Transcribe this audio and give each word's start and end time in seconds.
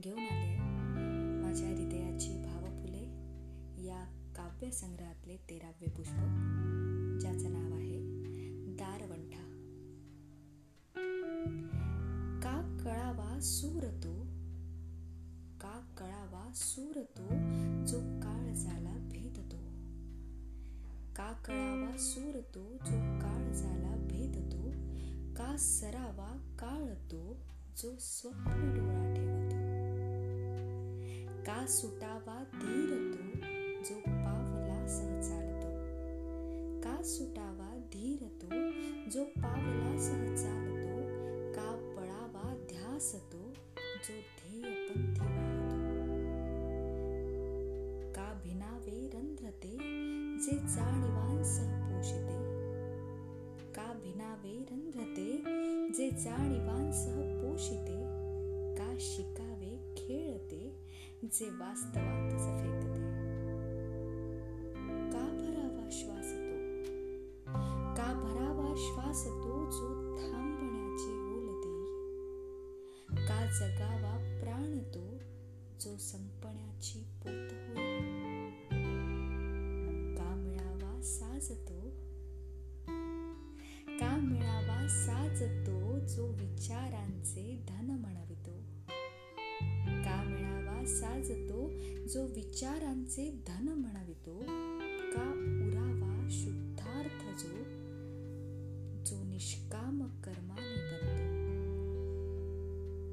घेऊन 0.00 0.18
आले. 0.18 0.56
माझ्या 1.42 1.68
हृदयाची 1.68 2.28
भावफुले 2.44 3.02
या 3.86 4.04
काव्य 4.36 4.70
संग्रहातले 4.70 5.36
तेरावे 5.36 5.86
पुष्प 5.86 6.12
ज्याचं 7.20 7.52
नाव 7.52 7.74
आहे 7.74 7.98
दारवंठा. 8.76 9.44
का 12.42 12.78
कळावा 12.84 13.40
सूर 13.40 13.82
तो 13.82 14.14
का 15.60 15.94
कळावा 15.98 16.52
सूर 16.54 17.02
तो 17.18 17.26
जो 17.86 18.00
काळ 18.20 18.52
झाला 18.52 18.96
भेद 19.12 19.38
तो. 19.52 19.58
का 21.16 21.32
कळावा 21.46 21.96
सूर 21.98 22.40
तो 22.54 22.62
जो 22.62 23.18
काळ 23.20 23.52
झाला 23.52 23.96
भेद 23.96 24.36
तो 24.52 24.70
का 25.36 25.56
सरावा 25.56 26.56
काळ 26.58 26.94
तो 27.10 27.36
जो 27.76 27.96
स्वप्न 27.98 28.74
डोळा 28.74 29.07
का 31.46 31.66
सुटावा 31.66 32.44
धीर 32.54 32.90
तो 32.90 33.24
जो 33.88 34.00
पावला 34.00 34.86
सहचालतो? 34.86 35.70
का 36.82 37.02
सुटावा 37.02 37.76
धीर 37.92 38.18
तो 38.40 38.48
जो 39.10 39.24
पावला 39.24 39.98
सहचालतो? 39.98 40.88
का 41.54 41.96
पळावा 41.96 42.54
ध्यास 42.68 43.12
तो 43.32 43.38
जो 43.78 44.14
ध्येय 44.14 44.62
पंथी 44.62 45.20
वाहतो 45.20 45.78
का 48.12 48.40
भिनावे 48.44 49.10
रंध्रते 49.14 49.70
जे 50.44 50.58
जाणीवांसह 50.74 51.88
पोषिते 51.88 52.38
का 53.74 53.92
भिनावे 53.92 54.64
रंध्रते 54.72 55.42
जे 55.92 56.10
जाणीवांसह 56.10 57.20
पोषिते 57.42 57.98
का 58.78 58.98
शिक 59.00 59.37
जे 61.32 61.50
वास्तवातच 61.50 62.44
फेकते. 62.60 63.00
का 65.12 65.24
भरावा 65.24 65.90
श्वास 65.90 66.30
तो? 66.32 66.56
का 67.96 68.12
भरावा 68.14 68.74
श्वास 68.76 69.24
तो 69.24 69.70
जो 69.70 70.16
थांबण्याची 70.16 71.12
ओल 71.34 71.62
का 73.18 73.40
जगावा 73.60 74.40
प्राण 74.42 74.78
तो 74.78 75.18
जो 75.80 75.96
संपण्याची 75.98 76.98
पोत 76.98 77.52
होई 77.52 78.10
का 80.16 80.34
मिळावा 80.34 81.02
साज 81.02 81.50
तो? 81.50 81.80
का 84.00 84.16
मिळावा 84.16 84.88
साज 84.88 85.42
तो 85.42 85.98
जो 86.06 86.26
विचारांचे 86.26 87.66
धन 87.68 87.90
म्हणवितो? 87.90 88.77
असा 90.88 91.20
जातो 91.20 91.70
जो 92.08 92.26
विचारांचे 92.26 93.44
धन 93.46 93.68
म्हणवितो 93.68 94.38
का 95.12 95.30
उरावा 95.66 96.28
शुद्धार्थ 96.30 97.40
जो 97.40 97.52
जो 99.04 99.24
निष्काम 99.24 100.02
कर्माने 100.02 100.76
बनतो. 100.76 101.28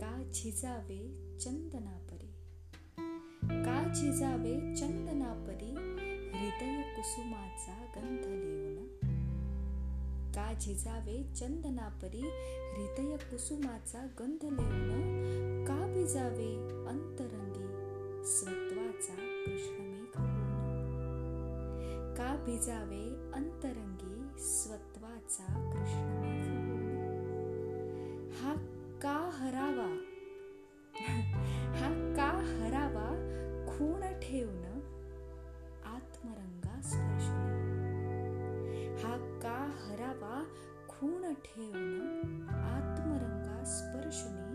का 0.00 0.30
झिजावे 0.32 0.98
चंदनापरी? 1.40 2.32
का 3.48 3.92
झिजावे 3.94 4.76
चंदनापरी? 4.76 5.70
हृदय 6.38 6.82
कुसुमाचा 6.96 7.86
गंध 7.96 8.26
लिहून. 8.26 8.88
का 10.32 10.58
झिजावे 10.58 11.22
चंदनापरी? 11.34 12.20
हृदय 12.74 13.16
कुसुमाचा 13.16 14.06
गंध 14.18 14.44
लिहून. 14.44 15.30
का 15.68 15.86
भिजावे 15.86 16.80
अंतर 16.88 17.29
भिजावे 22.44 23.04
अंतरंगी 23.34 24.38
स्वत्वाचा 24.38 25.46
कृष्ण 25.72 26.28
हा 28.40 28.54
का 29.02 29.16
हरावा? 29.32 29.88
हा 31.78 31.90
का 32.16 32.28
हरावा 32.46 33.08
खूण 33.68 34.00
ठेवून 34.00 34.64
आत्मरंगा 35.86 36.80
स्पर्श 36.80 37.28
हा 39.04 39.16
का 39.42 39.56
हरावा 39.84 40.42
खूण 40.88 41.22
ठेवून 41.44 42.48
आत्मरंगा 42.48 43.64
स्पर्शने 43.64 44.50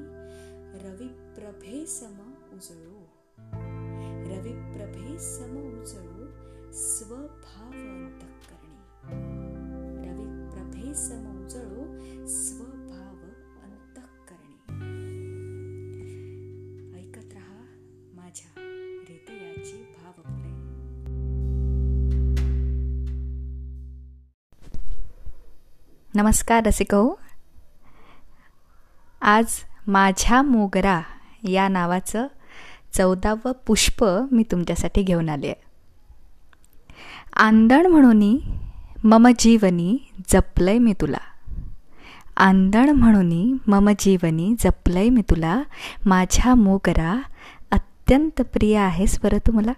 रवी 0.87 1.07
प्रभे 1.07 1.85
सम 1.85 2.19
उजळू? 2.53 2.99
रविप्रभे 4.31 5.17
सम 5.19 5.57
उजळू? 5.81 6.14
स्वभाव 7.05 7.71
अंतःकरणी 7.71 8.77
रविप्रभे 10.05 10.53
प्रभे 10.53 10.91
उजळू 11.31 11.83
स्वभाव 12.27 13.19
अंतःकरणी 13.63 14.55
ऐकत 16.99 17.33
रहा 17.33 17.59
माझ्या 18.13 18.49
हृदयाची 18.57 19.83
भावपुरे 19.97 20.53
नमस्कार 26.13 26.63
रसिको 26.65 27.03
आज 29.21 29.59
माझ्या 29.87 30.41
मोगरा 30.41 31.01
या 31.43 31.67
नावाचं 31.67 32.27
चौदावं 32.93 33.51
पुष्प 33.67 34.03
मी 34.31 34.43
तुमच्यासाठी 34.51 35.03
घेऊन 35.03 35.29
आले 35.29 35.47
आहे 35.47 35.64
आंदण 37.35 37.85
म्हणून 37.85 38.37
मम 39.03 39.27
जीवनी 39.39 39.97
जपलंय 40.29 40.77
मी 40.77 40.93
तुला. 41.01 41.17
आंदण 42.37 42.89
म्हणून 42.89 43.57
मम 43.67 43.89
जीवनी 43.99 44.55
जपलंय 44.59 45.09
मी 45.09 45.21
तुला. 45.21 45.63
माझ्या 46.05 46.55
मोगरा 46.55 47.21
अत्यंत 47.71 48.41
प्रिय 48.41 48.77
आहेस 48.77 49.19
बरं 49.23 49.37
तू 49.37 49.51
मला. 49.51 49.71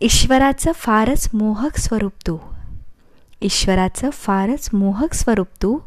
ईश्वराचं 0.00 0.72
फारच 0.72 1.30
मोहक 1.34 1.78
स्वरूप 1.78 2.12
तू. 2.26 2.38
ईश्वराचं 3.42 4.10
फारच 4.10 4.70
मोहक 4.72 5.14
स्वरूप 5.14 5.46
तू. 5.62 5.78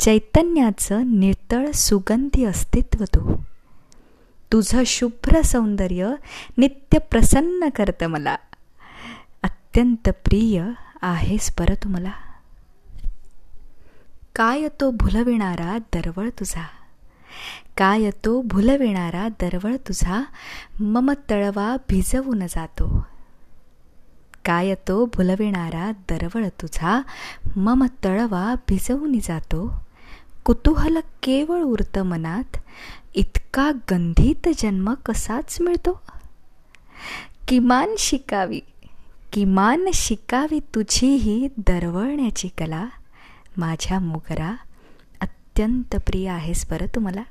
चैतन्याचं 0.00 1.20
नितळ 1.20 1.70
सुगंधी 1.70 2.44
अस्तित्व 2.44 3.04
तू. 3.04 3.36
तुझं 4.52 4.82
शुभ्र 4.86 5.42
सौंदर्य 5.42 6.14
नित्य 6.58 6.98
प्रसन्न 6.98 7.68
करतं 7.68 8.06
मला. 8.06 8.36
अत्यंत 9.70 10.08
प्रिय 10.08 10.64
आहेस 11.02 11.54
बरं 11.58 11.74
तू 11.74 11.88
मला 11.88 12.10
काय 14.34 14.68
तो 14.80 14.90
भुलविणारा 14.90 15.78
दरवळ 15.78 16.28
तुझा. 16.28 16.66
काय 17.76 18.10
तो 18.10 18.42
भुलविणारा 18.42 19.28
दरवळ 19.28 19.76
तुझा. 19.76 20.24
मम 20.80 21.10
तळवा 21.30 21.76
भिजवून 21.88 22.46
जातो. 22.46 23.06
काय 24.44 24.74
तो 24.74 25.04
भुलविणारा 25.04 25.90
दरवळ 25.90 26.48
तुझा. 26.48 27.02
मम 27.56 27.86
तळवा 28.04 28.54
भिजवून 28.68 29.18
जातो. 29.18 29.86
कुतूहल 30.44 30.98
केवळ 31.22 31.62
उरत 31.62 31.98
मनात. 31.98 32.56
इतका 33.14 33.70
गंधित 33.90 34.48
जन्म 34.58 34.94
कसाच 34.94 35.60
मिळतो. 35.60 36.00
किमान 37.48 37.94
शिकावी. 37.98 38.60
किमान 39.32 39.88
शिकावी 39.94 40.58
तुझी 40.58 41.14
ही 41.14 41.48
दरवळण्याची 41.56 42.48
कला 42.48 42.86
माझ्या 43.56 43.98
मोगरा 43.98 44.56
अत्यंत 45.20 45.96
प्रिय 45.96 46.28
आहेस 46.28 46.66
बरं 46.70 46.86
तुम्हाला. 46.94 47.22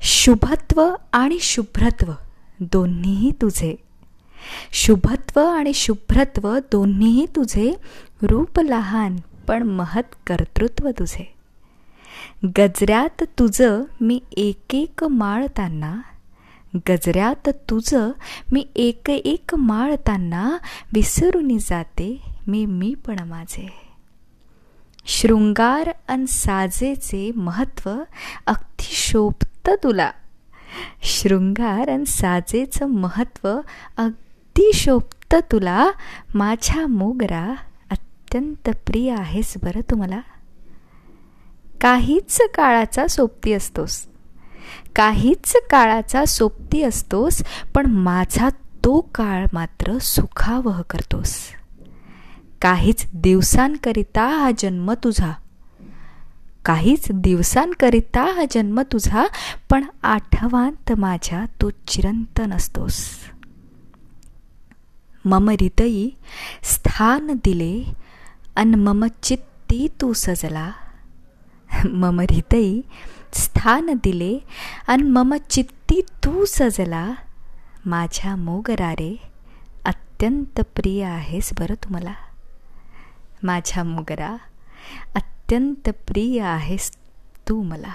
शुभत्व 0.00 0.94
आणि 1.12 1.38
शुभ्रत्व 1.40 2.12
दोन्हीही 2.60 3.30
तुझे. 3.30 3.76
शुभत्व 4.72 5.40
आणि 5.40 5.74
शुभ्रत्व 5.74 6.58
दोन्हीही 6.72 7.26
तुझे 7.36 7.72
रूप 8.22 8.60
लहान 8.60 9.16
पण 9.46 9.62
महत् 9.62 10.14
कर्तृत्व 10.26 10.90
तुझे. 10.90 11.34
गजऱ्यात 12.58 13.24
तुझं 13.38 13.82
मी 14.00 14.20
एक 14.36 14.74
एक 14.74 15.04
माळताना 15.04 16.00
गजऱ्यात 16.76 17.48
तुझं 17.48 18.10
मी 18.52 18.66
एक 18.76 19.10
एक 19.10 19.54
माळताना 19.54 20.58
विसरून 20.92 21.58
जाते 21.58 22.22
मी 22.46 22.66
मी 22.66 22.94
पण 23.06 23.18
माझे. 23.18 23.68
शृंगार 25.06 25.92
अन 26.08 26.24
साजेचे 26.24 27.30
महत्त्व 27.36 27.90
अगदी 28.46 28.88
शोभतं 28.88 29.74
तुला. 29.84 30.10
शृंगार 31.02 31.88
अन 31.88 32.04
साजेचं 32.04 32.86
महत्त्व 32.86 33.60
अगदी 33.96 34.70
शोभतं 34.74 35.40
तुला. 35.52 35.90
माझ्या 36.34 36.86
मोगरा 36.86 37.54
अत्यंत 37.90 38.70
प्रिय 38.86 39.12
आहेस 39.12 39.54
बरं 39.62 39.90
तुम्हाला 39.90 40.20
काहीच 41.80 42.40
काळाचा 42.54 43.06
सोबती 43.06 43.52
असतोस. 43.52 44.06
काहीच 44.96 45.56
काळाचा 45.70 46.24
सोबती 46.24 46.82
असतोस 46.82 47.42
पण 47.74 47.86
माझा 47.86 48.48
तो 48.84 49.00
काळ 49.14 49.46
मात्र 49.52 49.98
सुखावह 49.98 50.82
करतोस. 50.82 51.34
काहीच 52.62 53.06
दिवसांकरिता 53.14 54.26
हा 54.26 54.50
जन्म 54.58 54.92
तुझा. 54.92 55.32
काहीच 56.64 57.06
दिवसांकरिता 57.10 58.22
हा 58.22 58.44
जन्म 58.50 58.80
तुझा 58.80 59.26
पण 59.70 59.84
आठवांत 60.02 60.92
माझ्या 60.92 61.44
तू 61.62 61.70
चिरंतन 61.70 62.52
असतोस 62.52 63.04
मम 65.24 65.50
हृदयी 65.50 66.10
स्थान 66.62 67.26
दिले 67.44 67.92
अन 68.56 68.74
मम 68.74 69.04
चित्ती 69.22 69.88
तू 70.00 70.12
सजला. 70.12 70.70
मम 71.84 72.20
हृदयी 72.20 72.80
स्थान 73.32 73.90
दिले 73.94 74.38
अन 74.88 75.00
मम 75.00 75.34
चित्ती 75.50 76.00
तू 76.24 76.44
सजला 76.44 77.12
माझ्या 77.86 78.36
मोगरा 78.36 78.92
रे 78.92 79.16
अत्यंत 79.86 80.60
प्रिय 80.60 81.04
आहेस 81.04 81.50
बरं 81.58 81.74
तुम्हाला. 81.74 82.14
माझ्या 83.42 83.84
मोगरा 83.84 84.36
अत्यंत 85.14 85.88
प्रिय 85.88 86.40
आहेस 86.40 86.90
तू 87.48 87.62
मला. 87.62 87.94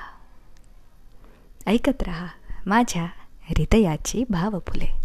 ऐकत 1.68 2.04
रहा 2.04 2.28
माझ्या 2.66 3.04
हृदयाची 3.50 4.24
भावफुले. 4.30 5.03